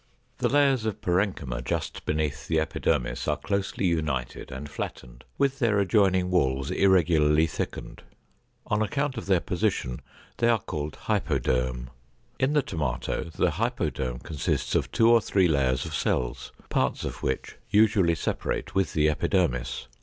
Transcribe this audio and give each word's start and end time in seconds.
The 0.39 0.49
layers 0.49 0.83
of 0.85 0.99
parenchyma 0.99 1.63
just 1.63 2.07
beneath 2.07 2.47
the 2.47 2.59
epidermis 2.59 3.27
are 3.27 3.37
closely 3.37 3.85
united 3.85 4.51
and 4.51 4.67
flattened, 4.67 5.23
with 5.37 5.59
their 5.59 5.77
adjoining 5.77 6.31
walls 6.31 6.71
irregularly 6.71 7.45
thickened. 7.45 8.01
On 8.65 8.81
account 8.81 9.15
of 9.15 9.27
their 9.27 9.39
position, 9.39 10.01
they 10.37 10.49
are 10.49 10.57
called 10.57 10.97
hypoderm. 11.05 11.89
In 12.39 12.53
the 12.53 12.63
tomato 12.63 13.25
the 13.25 13.51
hypoderm 13.51 14.23
consists 14.23 14.73
of 14.73 14.91
two 14.91 15.07
or 15.07 15.21
three 15.21 15.47
layers 15.47 15.85
of 15.85 15.93
cells, 15.93 16.51
parts 16.69 17.03
of 17.03 17.21
which 17.21 17.57
usually 17.69 18.15
separate 18.15 18.73
with 18.73 18.93
the 18.93 19.07
epidermis. 19.07 19.85